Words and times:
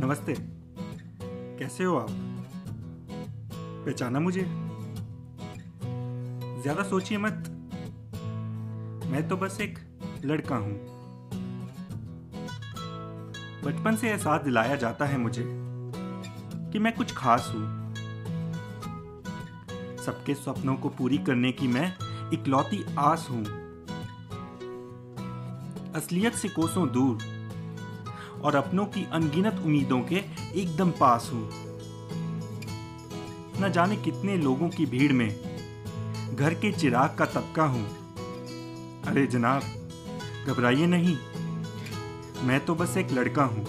नमस्ते। 0.00 0.34
कैसे 1.58 1.84
हो 1.84 1.96
आप? 1.96 2.08
पहचाना 3.86 4.20
मुझे? 4.20 4.44
ज़्यादा 6.62 6.82
सोचिए 6.82 7.18
मत। 7.18 7.32
मैं 9.06 9.28
तो 9.28 9.36
बस 9.36 9.60
एक 9.60 9.78
लड़का 10.24 10.56
हूँ। 10.56 10.72
बचपन 13.64 13.96
से 13.96 14.08
एहसास 14.08 14.42
दिलाया 14.42 14.76
जाता 14.76 15.04
है 15.04 15.18
मुझे 15.18 15.44
कि 16.72 16.78
मैं 16.78 16.94
कुछ 16.96 17.14
खास 17.14 17.52
हूँ। 17.54 17.94
सबके 19.96 20.34
सपनों 20.34 20.76
को 20.76 20.88
पूरी 20.88 21.18
करने 21.18 21.52
की 21.52 21.68
मैं 21.68 21.92
इकलौती 22.32 22.84
आस 22.98 23.28
हूँ। 23.30 23.44
असलियत 25.94 26.34
से 26.34 26.48
कोसों 26.48 26.88
दूर 26.88 27.39
और 28.44 28.56
अपनों 28.56 28.84
की 28.84 29.08
अनगिनत 29.12 29.62
उम्मीदों 29.64 30.00
के 30.00 30.16
एकदम 30.54 30.90
पास 30.90 31.30
हूँ। 31.32 31.50
न 33.60 33.70
जाने 33.74 33.96
कितने 33.96 34.36
लोगों 34.36 34.68
की 34.68 34.86
भीड़ 34.86 35.12
में 35.12 35.40
घर 36.36 36.54
के 36.54 36.72
चिराग 36.72 37.16
का 37.18 37.24
तबका 37.24 37.62
हूँ। 37.62 37.86
अरे 39.04 39.26
जनाब, 39.26 39.62
घबराइए 40.46 40.86
नहीं। 40.86 41.16
मैं 42.42 42.64
तो 42.64 42.74
बस 42.74 42.96
एक 42.96 43.12
लड़का 43.12 43.42
हूँ। 43.42 43.64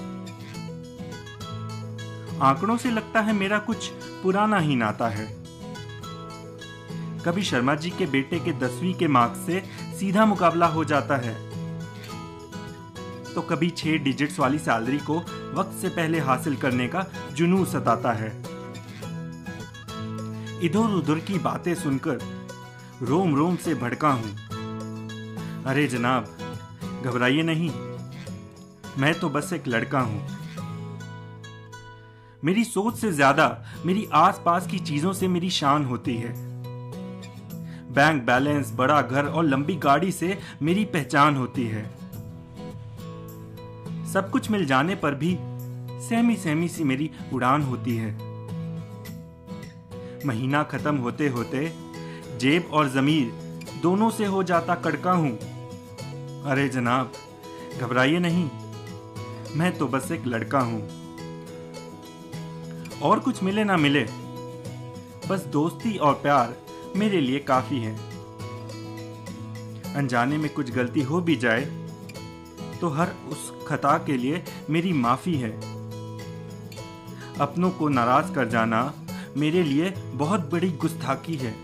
आंकड़ों 2.41 2.77
से 2.77 2.91
लगता 2.91 3.19
है 3.19 3.33
मेरा 3.33 3.59
कुछ 3.59 3.87
पुराना 4.23 4.59
ही 4.59 4.75
नाता 4.75 5.07
है। 5.07 5.41
कभी 7.25 7.43
शर्मा 7.43 7.75
जी 7.75 7.89
के 7.89 8.05
बेटे 8.05 8.39
के 8.39 8.53
दसवीं 8.53 8.93
के 8.93 9.07
मार्क्स 9.07 9.39
से 9.39 9.63
सीधा 9.99 10.25
मुकाबला 10.25 10.65
हो 10.65 10.85
जाता 10.85 11.17
है। 11.17 11.50
तो 13.35 13.41
कभी 13.41 13.69
छह 13.69 13.97
डिजिट्स 13.97 14.39
वाली 14.39 14.59
सैलरी 14.59 14.97
को 14.99 15.17
वक्त 15.53 15.77
से 15.81 15.89
पहले 15.89 16.19
हासिल 16.19 16.55
करने 16.55 16.87
का 16.87 17.05
जुनू 17.33 17.63
सताता 17.65 18.11
है। 18.11 18.29
इधर 20.63 20.95
उधर 20.95 21.19
की 21.19 21.39
बातें 21.39 21.73
सुनकर 21.75 22.19
रोम 23.01 23.35
रोम 23.35 23.55
से 23.55 23.75
भड़का 23.75 24.09
हूँ। 24.09 24.31
अरे 25.65 25.87
जनाब, 25.87 26.27
घबराइए 27.03 27.43
नहीं। 27.43 27.69
मैं 28.97 29.13
तो 29.19 29.29
बस 29.29 29.53
एक 29.53 29.67
लड़का 29.67 29.99
हूँ। 29.99 30.27
मेरी 32.43 32.63
सोच 32.63 32.97
से 32.97 33.11
ज़्यादा 33.11 33.47
मेरी 33.85 34.07
आसपास 34.13 34.67
की 34.67 34.79
चीज़ों 34.79 35.13
से 35.13 35.27
मेरी 35.27 35.49
शान 35.49 35.85
होती 35.85 36.15
है। 36.17 36.33
बैंक 37.93 38.23
बैलेंस, 38.23 38.71
बड़ा 38.71 39.01
घर 39.01 39.25
और 39.25 39.43
लंबी 39.45 39.75
गाड़ी 39.75 40.11
से 40.11 40.37
मेरी 40.61 40.85
पहचान 40.85 41.35
होती 41.35 41.65
है। 41.67 41.83
सब 44.13 44.29
कुछ 44.29 44.49
मिल 44.51 44.65
जाने 44.65 44.95
पर 44.95 45.15
भी 45.15 45.37
सहमी 46.01 46.35
सहमी 46.35 46.67
सी 46.67 46.83
मेरी 46.83 47.09
उड़ान 47.33 47.61
होती 47.61 47.95
है। 47.97 48.11
महीना 50.25 50.63
खत्म 50.63 50.95
होते 50.97 51.27
होते 51.27 51.71
जेब 52.39 52.69
और 52.73 52.89
जमीर 52.89 53.31
दोनों 53.81 54.09
से 54.09 54.25
हो 54.25 54.43
जाता 54.43 54.75
कड़का 54.75 55.11
हूँ। 55.11 55.31
अरे 56.43 56.67
जनाब, 56.69 57.11
घबराइए 57.79 58.19
नहीं, 58.19 58.49
मैं 59.55 59.71
तो 59.77 59.87
बस 59.87 60.11
एक 60.11 60.27
लड़का 60.27 60.59
हूँ। 60.59 60.81
और 63.01 63.19
कुछ 63.19 63.41
मिले 63.43 63.63
ना 63.63 63.77
मिले, 63.77 64.03
बस 65.29 65.45
दोस्ती 65.45 65.97
और 65.97 66.13
प्यार 66.13 66.55
मेरे 66.95 67.21
लिए 67.21 67.39
काफ़ी 67.39 67.79
है। 67.79 67.95
अनजाने 69.95 70.37
में 70.37 70.53
कुछ 70.53 70.71
गलती 70.71 71.01
हो 71.01 71.21
भी 71.21 71.35
जाए 71.35 71.65
तो 72.81 72.89
हर 72.89 73.09
उस 73.29 73.51
खता 73.67 73.97
के 73.97 74.17
लिए 74.17 74.43
मेरी 74.69 74.93
माफ़ी 74.93 75.35
है। 75.35 75.51
अपनों 77.39 77.69
को 77.71 77.89
नाराज़ 77.89 78.33
कर 78.33 78.47
जाना 78.47 78.93
मेरे 79.37 79.63
लिए 79.63 79.89
बहुत 80.13 80.51
बड़ी 80.51 80.69
गुस्ताखी 80.71 81.35
है। 81.35 81.55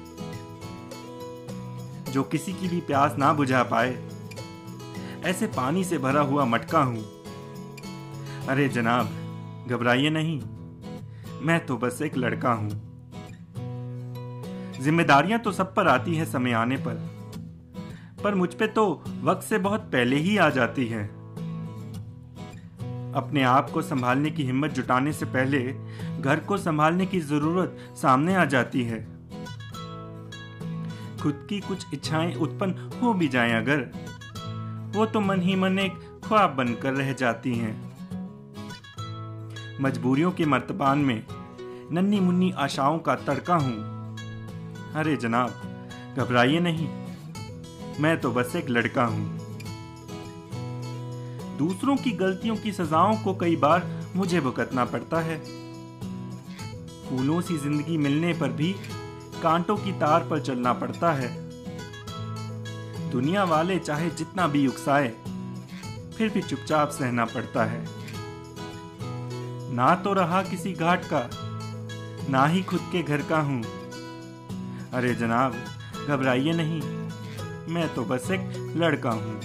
जो 2.11 2.23
किसी 2.23 2.53
की 2.53 2.67
भी 2.67 2.81
प्यास 2.81 3.15
ना 3.17 3.33
बुझा 3.33 3.63
पाए, 3.63 3.97
ऐसे 5.23 5.47
पानी 5.47 5.83
से 5.83 5.97
भरा 5.97 6.21
हुआ 6.21 6.45
मटका 6.45 6.79
हूँ। 6.79 7.03
अरे 8.47 8.69
जनाब, 8.69 9.09
घबराइए 9.67 10.09
नहीं, 10.09 10.41
मैं 11.41 11.65
तो 11.65 11.77
बस 11.77 12.01
एक 12.01 12.17
लड़का 12.17 12.51
हूँ। 12.51 12.69
जिम्मेदारियाँ 14.81 15.39
तो 15.39 15.51
सब 15.51 15.75
पर 15.75 15.87
आती 15.87 16.15
है 16.15 16.25
समय 16.25 16.51
आने 16.51 16.77
पर। 16.77 17.16
पर 18.23 18.35
मुझ 18.35 18.53
पे 18.53 18.67
तो 18.67 19.03
वक्त 19.23 19.43
से 19.43 19.57
बहुत 19.57 19.81
पहले 19.81 20.15
ही 20.15 20.37
आ 20.37 20.49
जाती 20.49 20.85
है। 20.87 21.03
अपने 23.13 23.43
आप 23.43 23.69
को 23.69 23.81
संभालने 23.81 24.31
की 24.31 24.43
हिम्मत 24.43 24.71
जुटाने 24.71 25.13
से 25.13 25.25
पहले 25.25 25.59
घर 26.21 26.39
को 26.39 26.57
संभालने 26.57 27.05
की 27.05 27.19
ज़रूरत 27.19 27.77
सामने 27.95 28.35
आ 28.35 28.45
जाती 28.45 28.83
है। 28.83 28.99
खुद 31.17 31.47
की 31.49 31.59
कुछ 31.59 31.85
इच्छाएँ 31.93 32.35
उत्पन्न 32.35 32.91
हो 33.03 33.13
भी 33.13 33.27
जाएँ 33.27 33.53
अगर, 33.53 33.79
वो 34.95 35.05
तो 35.05 35.21
मन 35.21 35.41
ही 35.41 35.55
मन 35.55 35.79
एक 35.79 36.21
ख्वाब 36.25 36.49
बनकर 36.49 36.93
रह 36.93 37.13
जाती 37.13 37.55
हैं। 37.55 37.75
मजबूरियों 39.81 40.31
के 40.31 40.45
मर्तबान 40.45 40.97
में 40.97 41.23
नन्नी 41.91 42.19
मुन्नी 42.19 42.51
आशाओं 42.51 42.99
का 42.99 43.15
तड़का 43.15 43.55
हूँ। 43.55 43.75
अरे 44.95 45.15
जनाब, 45.15 45.61
घबराइए 46.17 46.59
नहीं। 46.59 47.06
मैं 47.99 48.19
तो 48.21 48.31
बस 48.31 48.55
एक 48.55 48.69
लड़का 48.69 49.03
हूँ। 49.05 49.25
दूसरों 51.57 51.95
की 51.97 52.11
गलतियों 52.11 52.55
की 52.55 52.71
सजाओं 52.71 53.15
को 53.15 53.33
कई 53.33 53.55
बार 53.55 53.85
मुझे 54.15 54.41
भुगतना 54.41 54.85
पड़ता 54.85 55.19
है। 55.19 55.37
फूलों 57.09 57.41
सी 57.41 57.57
ज़िंदगी 57.57 57.97
मिलने 57.97 58.33
पर 58.33 58.49
भी 58.49 58.75
कांटों 59.43 59.77
की 59.77 59.91
तार 59.91 60.27
पर 60.29 60.41
चलना 60.41 60.73
पड़ता 60.73 61.11
है। 61.11 61.29
दुनिया 63.11 63.43
वाले 63.43 63.79
चाहे 63.79 64.09
जितना 64.09 64.47
भी 64.47 64.65
उकसाए, 64.67 65.07
फिर 66.17 66.29
भी 66.29 66.41
चुपचाप 66.41 66.89
सहना 66.89 67.25
पड़ता 67.25 67.65
है। 67.65 67.85
ना 69.75 69.95
तो 69.95 70.13
रहा 70.13 70.41
किसी 70.41 70.73
घाट 70.73 71.05
का, 71.13 71.29
ना 72.29 72.45
ही 72.45 72.63
खुद 72.63 72.89
के 72.91 73.03
घर 73.03 73.21
का 73.21 73.39
हूँ। 73.39 73.63
अरे 74.93 75.13
जनाब, 75.15 75.55
घबराइए 76.07 76.53
नहीं। 76.53 76.96
मैं 77.67 77.87
तो 77.95 78.03
बस 78.05 78.29
एक 78.31 78.73
लड़का 78.77 79.11
हूँ। 79.11 79.39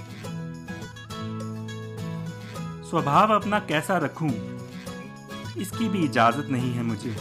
स्वभाव 2.84 3.34
अपना 3.34 3.59
कैसा 3.59 3.97
रखूँ? 3.99 4.31
इसकी 5.59 5.88
भी 5.88 6.05
इजाज़त 6.05 6.50
नहीं 6.50 6.72
है 6.72 6.82
मुझे। 6.82 7.15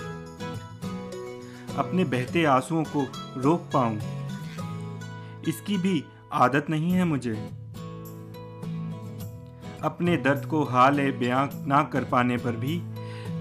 अपने 1.77 2.03
बहते 2.05 2.43
आंसुओं 2.45 2.83
को 2.85 3.05
रोक 3.41 3.69
पाऊँ, 3.73 3.99
इसकी 5.47 5.77
भी 5.77 6.03
आदत 6.33 6.69
नहीं 6.69 6.91
है 6.91 7.03
मुझे। 7.03 7.33
अपने 9.83 10.17
दर्द 10.17 10.45
को 10.45 10.63
हाल 10.63 10.99
बयां 11.11 11.47
ना 11.67 11.81
कर 11.83 12.03
पाने 12.03 12.37
पर 12.37 12.55
भी 12.55 12.81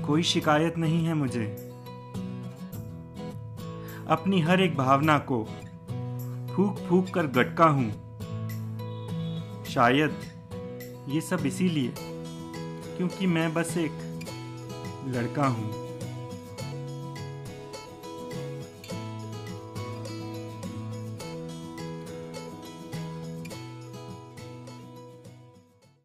कोई 0.03 0.23
शिकायत 0.23 0.79
नहीं 0.79 1.05
है 1.05 1.15
मुझे। 1.15 1.45
अपनी 4.09 4.41
हर 4.41 4.61
एक 4.61 4.77
भावना 4.77 5.19
को 5.19 5.47
फूक 6.57 6.79
फूक 6.89 7.11
कर 7.11 7.27
गटका 7.27 7.65
हूँ। 7.65 7.91
शायद 9.65 10.17
ये 11.09 11.21
सब 11.21 11.47
इसीलिए 11.47 11.95
क्योंकि 11.99 13.27
मैं 13.27 13.53
बस 13.55 13.77
एक 13.79 13.93
लड़का 15.09 15.47
हूँ। 15.47 15.90